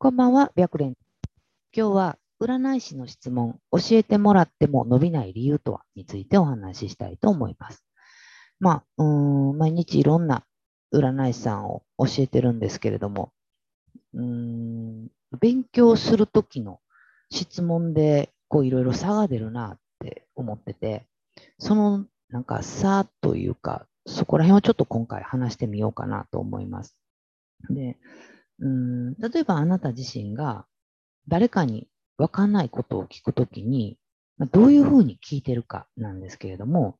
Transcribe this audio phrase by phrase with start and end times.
[0.00, 0.96] こんばんは、白蓮。
[1.76, 7.84] 今日は占い師の質問、教えてもらっても伸びない理由とはについてお話ししたいと思います。
[8.60, 10.44] まあ、うん毎日いろんな
[10.94, 13.32] 占い師さんを教えてるんですけれども、
[14.14, 15.08] うん
[15.40, 16.78] 勉強するときの
[17.30, 21.08] 質問でこういろいろ差が出るなって思ってて、
[21.58, 26.96] そのなんか差というか、そこら辺をちょっと今回話してみようかなと思います。
[27.68, 27.98] で、
[28.60, 30.66] うん例えばあなた自身が
[31.28, 33.98] 誰かに分かんないことを聞くときに、
[34.52, 36.98] どういうふうに聞いてるかなんですけれども、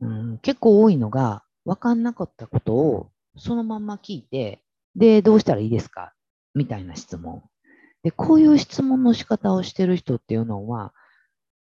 [0.00, 4.62] うん、結構多いのが分かんなかったことをそのまま聞いて、
[4.94, 6.12] で、どうしたらいいですか？
[6.54, 7.42] みたいな質問。
[8.02, 10.92] で、こういう質問の仕方をしてる人っていうのは、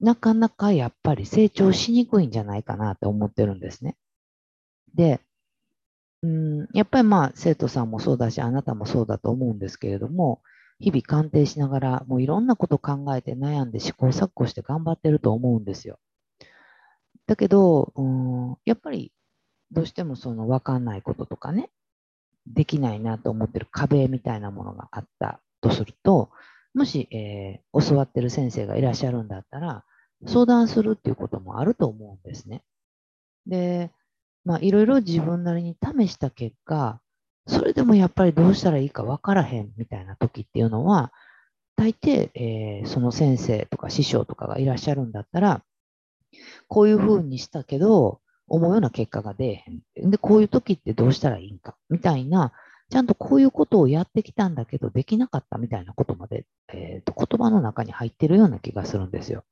[0.00, 3.96] なかなかやっぱり成長しにくいんじゃないかなって思ってるんですね。
[4.94, 5.20] で、
[6.22, 10.42] うん、やっぱりまあ生徒さんもそうだし、あなたもそうだと思うんですけれども、
[10.80, 15.98] 日々鑑定しながら、もういろんなこと考えて悩んで試行錯誤して頑張ってると思うんですよ。
[17.26, 19.12] だけど、うん、やっぱり
[19.70, 21.70] どうしてもその分かんないこととかね、
[22.46, 26.30] できないなと思ってる壁みたいなものがあったとすると、
[26.74, 29.84] もし、えー、教わってる先生がいらっしゃるんだったら、
[30.26, 32.62] 相談するっていうこともあると思うんですね。
[33.46, 33.92] で、
[34.48, 37.02] まあ、いろいろ自分なりに試した結果、
[37.46, 41.12] それでもやっぱりどうしたらいいか分からへんみたいな時っていうのは、
[41.76, 45.60] 大抵、えー、その先生とか師匠とかがいらっしゃるんだったら、
[46.66, 49.64] こういうふうにしたけど、思うような結果が出え
[50.00, 50.10] へん。
[50.10, 52.54] で、こういう時ってどうしたらいいんかみたいな、
[52.88, 59.44] ちゃんとこういうことをやってきたんだけど、できなかったみたいなことまで、えーと、言葉の中に入ってるような気がするんですよ。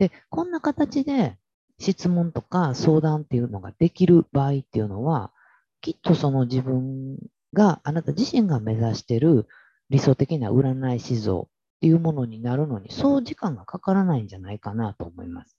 [0.00, 1.36] で、こんな形で
[1.80, 5.32] 質問とか相談っていうのができる場合っていうのは、
[5.80, 7.18] きっとその自分
[7.54, 9.48] が、あなた自身が目指してる
[9.88, 15.56] 理想的な占い師像っていうものになるのに、そう時間がかからないんじゃないかなと思います。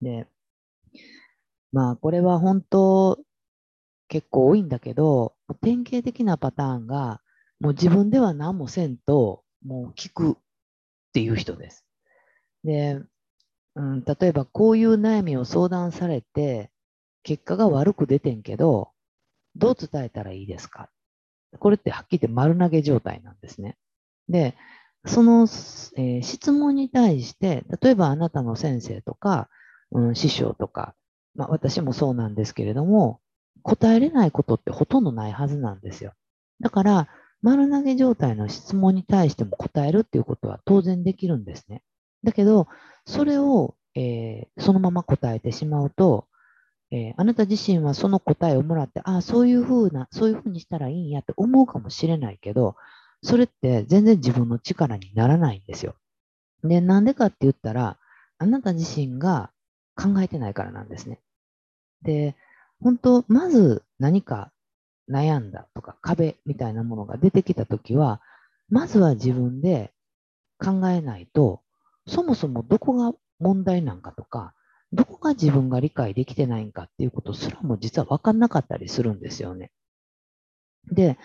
[0.00, 0.26] で、
[1.72, 3.18] まあ、これは本当、
[4.08, 7.20] 結構多いんだけど、典型的なパターンが、
[7.60, 10.34] もう自分では何もせんと、もう聞くっ
[11.12, 11.84] ていう人です。
[12.64, 13.00] で、
[13.80, 16.70] うん、例えばこういう悩みを相談されて、
[17.22, 18.90] 結果が悪く出てんけど、
[19.56, 20.90] どう伝えたらいいですか？
[21.58, 23.76] これってはっきり言って丸投げ状態なんですね。
[24.28, 24.54] で、
[25.06, 25.48] その、
[25.96, 29.48] えー、質問に対して、例えばあなたの先生とか、
[29.92, 30.94] うん、師匠とか、
[31.34, 33.20] まあ、私もそうなんですけれども、
[33.62, 36.12] 答えれないことってほとんどないはずなんですよ。
[36.60, 37.08] だから、
[37.42, 41.82] 丸投げ状態の質問に対しても答えるっていうことは当然できるんですね。
[42.24, 42.68] だけど、
[43.06, 46.26] それを、えー、そのまま答えてしまうと、
[46.92, 52.76] えー、あなた自身はその答えをもらって、ああ、そういうふうな、そういうふうにしたらいいんやって思うかもしれないけど、
[53.22, 55.94] それって全然自分の力にならないんですよ。
[56.64, 57.98] で、なんでかって言ったら、
[58.38, 59.50] あなた自身が
[59.96, 61.20] 考えてないからなんですね。
[62.02, 62.36] で、
[62.80, 64.52] 本当、まず何か
[65.10, 68.20] 悩んだとか壁みたいなものが出てきたときは、
[68.68, 69.92] まずは自分で
[70.58, 71.60] 考えないと、
[72.10, 74.52] そもそもどこが問題なんかとか、
[74.92, 79.70] どこが自分が理解できてないんかっていうことすらも実は分かんなかったりするんですよね。
[80.90, 81.18] で、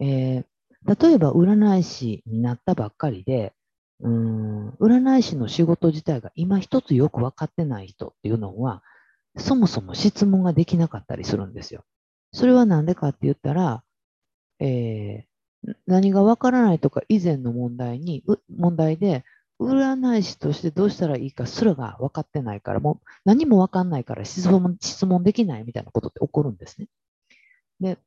[0.00, 3.52] えー、例えば占い師になったばっかりで、
[4.00, 8.82] うん、占い師の仕事自体が今一つよく分かってない人っていうのは、
[9.38, 11.84] そもそも質問ができなかったりするんですよ。
[12.32, 13.84] それはなんでかって言ったら、
[14.58, 18.24] えー、何が分からないとか以前の問題に、
[18.56, 19.24] 問題で、
[19.66, 26.88] 占い師としてどうしたらいいかすらが分かってないから、もう何も分かんないから質問質問できないみたいなことって起こるんですね。
[27.80, 27.98] で、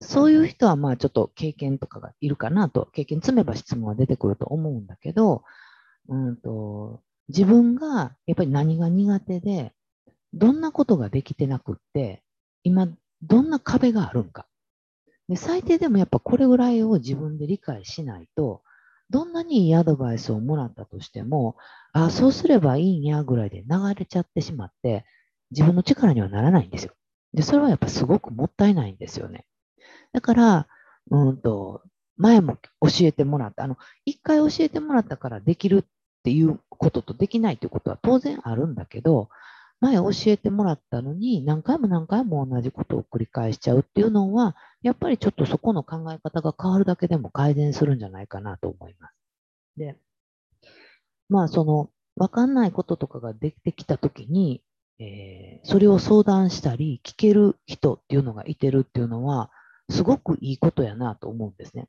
[0.00, 5.42] そういう人はまあちょっと経験とかがいるかなと、経験積めば質問は出てくると思うんだけど、
[6.08, 9.72] うんと、自分がやっぱり何が苦手で、
[10.32, 12.22] どんなことができてなくって、
[12.62, 12.88] 今
[13.22, 14.46] どんな壁があるんか。
[15.28, 18.62] で最低でもやっぱこれぐらいを自分で理解しないと、
[19.10, 21.56] どんなにいいアドバイスをもらったとしても、
[21.92, 25.04] あそうすればいいんやぐらいで流れちゃってしまって、
[25.50, 26.92] 自分の力にはならないんですよ。
[27.32, 29.46] で、それはやっぱすごくもったいないんですよね。
[30.12, 30.68] だから、
[31.10, 31.82] うんと、
[32.16, 35.84] 前も教えてもらった、あの、一回教えてもらったからできるっ
[36.24, 39.28] ていうこととできないということは当然あるんだけど、
[39.80, 49.14] 前教えてもらったのに何回も何回も同じことを繰り返しちゃうっていうのは、やっぱりちょっとそこの考え方が変わるだけでも改善するんじゃないかなと思います。
[49.76, 49.96] で、
[51.28, 54.62] まあその分かんないこととかができてきたときに、
[54.98, 59.50] えー、それを相談したり聞ける人っていうのがいてるっていうのは、
[59.90, 61.88] すごくいいことやなと思うんですね。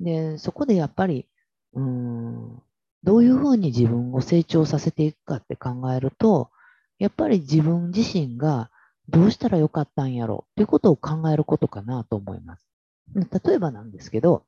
[0.00, 1.26] で、そこでやっぱり、
[1.74, 2.62] うーん、
[3.04, 6.50] どういうふうに自分を成長させていくかって考えると、
[6.98, 8.70] やっぱり自分自身が
[9.08, 12.66] どうしたらよかったんやろっていうことを考えることかなと思います。
[13.14, 14.44] 例えばなんですけど、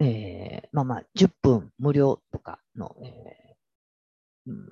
[0.00, 4.66] えー、まあまあ、10分無料とかの、えー、うん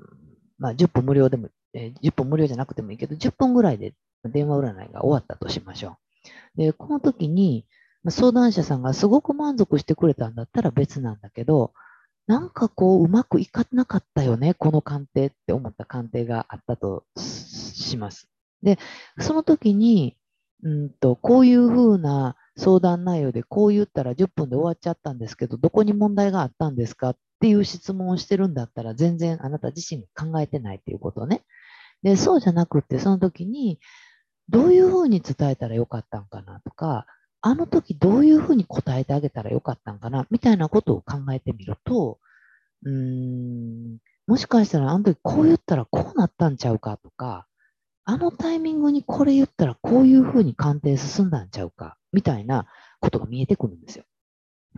[0.58, 3.94] まあ、10分無料でも、えー、10分無料じゃなくてもいいけど、10分ぐらいで
[4.24, 5.98] 電話占いが終わったとしましょ
[6.56, 6.58] う。
[6.58, 7.66] で、この時に、
[8.08, 11.72] 相談者さんがすごく満足してくれたんだったら別なんだけど、
[12.32, 18.30] なんかこう、うまくいかなかったよね、この鑑定って思った鑑定があったとします。
[18.62, 18.78] で、
[19.20, 20.16] その時に、
[20.62, 31.42] うんと、こういうふうな相談内容で、こう言ったら10分で終わっちゃったんですけど、どこに問題があったんですかっていう質問をしてるんだったら、全然あなた自身考えてないっていうことね。
[32.02, 33.78] で、そうじゃなくって、その時に、
[34.48, 37.04] どういうふうに伝えたらよかったんかなとか、
[37.42, 42.20] あの時どういうふうに答えてあげたらよかったんかなみたいなことを考えてみると、
[42.84, 47.46] うん、もしかしたらあの時こう言ったらこうなったんちゃうかとか、
[48.04, 52.66] あのタイミングにこれ言ったらこういうふうに鑑定進んだんちゃうかみたいな
[53.00, 54.04] ことが見えてくるんですよ。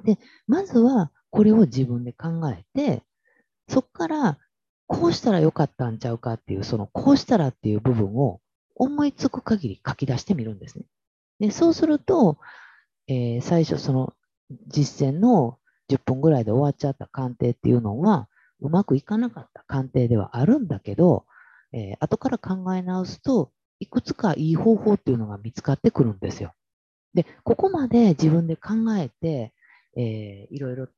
[0.05, 3.03] で、まずはこれを自分で考えて、
[3.69, 4.39] そこから
[4.87, 8.41] こうしたらよかったんちゃうかっていう、そのこうしたらっていう部分を
[8.75, 10.85] 思いつく限り書き出してみるんですね。
[11.41, 12.39] でそうすると、
[13.09, 14.13] えー、最初その
[14.69, 15.59] 実践の
[15.97, 18.29] 10分ぐらいで終わっちゃった鑑定っていうのは、
[18.61, 21.25] うまくいかなかった鑑定ではあるんだけど、
[21.73, 23.51] えー、後から考え直すと、
[23.81, 26.53] いくつかいい方法っていうのが見つかってくるんですよ。
[27.15, 29.53] で、ここまで自分で考えて、
[29.97, 30.89] えー、いろいろ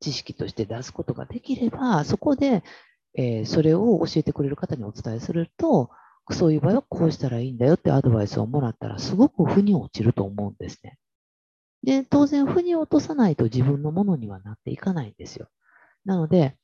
[0.00, 2.62] 知識として出すことができれば、そこで、
[3.14, 5.90] えー、それを教えてくれる方にお伝えすると、
[6.30, 10.98] そういう場合はこうしたらいいんだよってアドバイスをもらったら、すごく腑に落ちると思うんですね。
[11.82, 15.48] で、当然、腑に落とさないと自分のものにはなっていかないんですよ。
[16.04, 16.56] なので、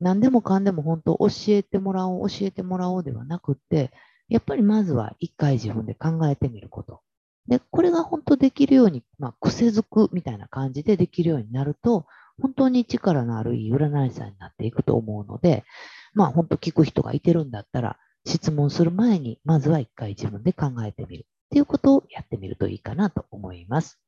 [0.00, 3.92] 何でもかんでも本当教えてもらおう、教えてもらおうではなくって、
[4.28, 7.02] やっぱりまずは一回自分で考えてみること。
[7.48, 12.06] で、これが本当できるように、まあ、癖づくみたいな感じでできるようになると、
[12.40, 15.64] 本当に力のあるいい占い師さんになっていくと思うので、
[16.14, 24.01] まあ本当聞く人がいてるんだったら、質問する前に、まずは一回自分で考えてみるっていうことをやってみるといいかなと思います。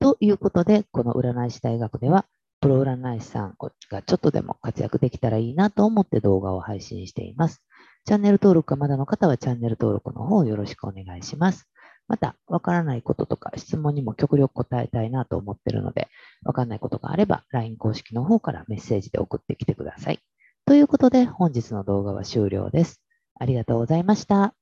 [0.00, 2.24] ということで、この占い師大学では、
[2.60, 3.54] プロ占い師さん
[3.90, 7.62] がちょっとでも活躍できたらいいなと思って動画を配信しています。
[8.06, 11.68] チャンネル登録がまだの方はチャンネル登録の方よろしくお願いします。
[12.08, 16.08] また、わからないこととか質問にも極力答えたいなと思っているので、
[16.44, 20.18] わからないことがあれば LINE 公式の方からメッセージで送ってきてください。
[20.64, 23.02] ということで、本日の動画は終了です。
[23.38, 24.54] ありがとうございました。